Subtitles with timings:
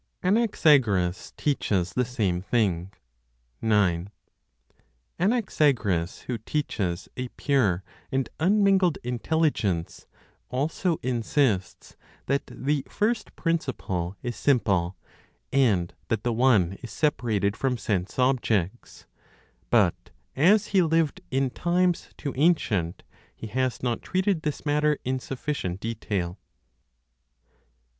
[0.23, 2.91] ANAXAGORAS TEACHES THE SAME THING.
[3.61, 4.09] 9.
[5.19, 10.07] Anaxagoras, who teaches a pure and unmingled Intelligence
[10.49, 11.95] also insists
[12.25, 14.97] that the first Principle is simple,
[15.53, 19.05] and that the One is separated from sense objects.
[19.69, 23.03] But, as he lived in times too ancient,
[23.35, 26.39] he has not treated this matter in sufficient detail.